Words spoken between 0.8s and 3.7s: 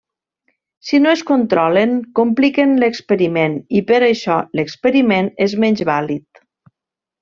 Si no es controlen, compliquen l'experiment